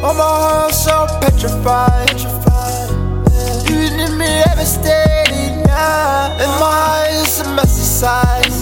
Oh, 0.00 0.14
my 0.14 0.22
heart 0.22 0.74
so 0.74 1.06
petrified. 1.20 2.20
You 3.68 3.90
need 3.96 4.16
me 4.16 4.30
every 4.46 4.64
steady, 4.64 5.58
yeah. 5.66 6.38
And 6.38 6.52
my 6.60 6.70
eyes 7.02 7.40
a 7.40 7.44
messy 7.56 7.82
side. 7.82 8.52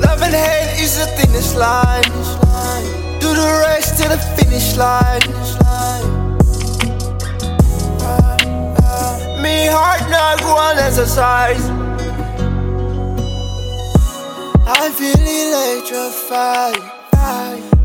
Love 0.00 0.22
and 0.22 0.34
hate 0.34 0.80
is 0.82 0.98
a 0.98 1.04
thinnest 1.16 1.56
line. 1.56 2.02
Do 3.20 3.28
the 3.34 3.48
race 3.66 3.90
to 4.00 4.08
the 4.08 4.16
finish 4.36 4.76
line. 4.78 5.20
Me 9.42 9.66
heart 9.68 10.08
not 10.08 10.40
one 10.42 10.78
exercise. 10.78 11.68
I 14.66 14.90
feel 14.96 15.20
electrified. 15.20 16.80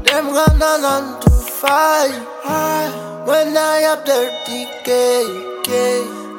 Them 0.05 0.31
gonna 0.31 0.77
none 0.81 1.20
to 1.20 1.34
fight. 1.65 3.25
When 3.25 3.57
I 3.57 3.83
up 3.91 4.05
there 4.05 4.29
decay, 4.45 5.25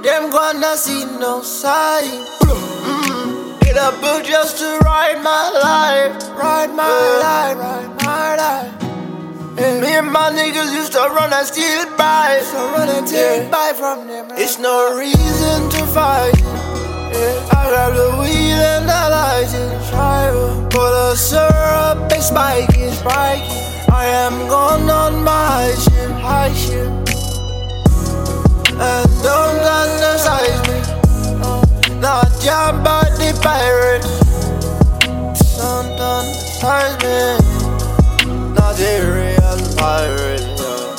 them 0.04 0.30
gonna 0.30 0.76
see 0.76 1.04
no 1.18 1.42
sign. 1.42 2.22
Mm, 2.46 3.60
Get 3.60 3.76
up 3.76 3.94
just 4.24 4.58
to 4.58 4.78
ride 4.84 5.20
my 5.22 5.44
life, 5.68 6.12
ride 6.38 6.72
my 6.82 6.98
life, 7.26 7.58
ride 7.58 7.92
my 8.04 8.28
life. 8.44 8.72
Yeah. 9.58 9.80
Me 9.80 9.90
and 10.00 10.12
my 10.12 10.30
niggas 10.30 10.72
used 10.80 10.92
to 10.92 11.02
run 11.16 11.32
and 11.32 11.46
steal 11.46 11.84
by, 11.96 12.40
so 12.50 12.58
run 12.72 12.88
and 12.88 13.08
steal 13.08 13.42
yeah. 13.42 13.50
by 13.50 13.72
from 13.74 14.06
them. 14.06 14.28
Right? 14.28 14.38
It's 14.38 14.58
no 14.58 14.96
reason 14.96 15.58
to 15.74 15.80
fight. 15.96 16.38
Yeah. 16.38 17.56
I 17.56 17.60
grab 17.70 17.94
the 17.94 18.10
wheel 18.20 18.60
and 18.74 18.90
I 18.90 19.04
light 19.16 19.52
it. 19.64 20.70
Put 20.70 20.92
a 21.08 21.16
syrup 21.16 22.12
and 22.12 22.22
spike 22.22 22.76
it. 22.76 23.65
I 23.88 24.06
am 24.06 24.48
going 24.48 24.90
on 24.90 25.24
my 25.24 25.74
ship, 25.78 26.10
high 26.20 26.52
ship, 26.52 26.90
And 28.78 29.10
don't 29.22 29.62
undersize 29.82 30.60
me. 30.68 30.78
Not 32.00 32.28
jammed 32.40 32.84
by 32.84 33.04
the 33.18 33.32
pirates. 33.42 34.10
Don't 35.56 35.98
undersize 35.98 36.96
me. 37.02 37.18
Not 38.54 38.76
the 38.76 38.94
real 39.14 39.76
pirate. 39.76 40.46
Yeah, 40.60 40.94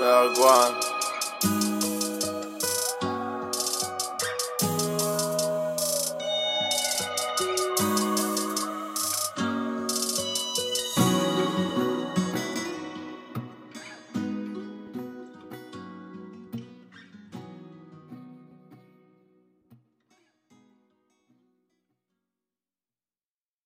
yeah 0.00 0.34
go 0.34 0.42
on. 0.48 0.91